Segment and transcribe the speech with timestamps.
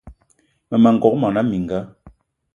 [0.69, 1.79] Mmema n'gogué mona mininga